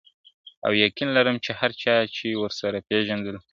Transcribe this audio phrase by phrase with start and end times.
[0.65, 3.41] او یقین لرم چي هر چا چي ورسره پېژندل `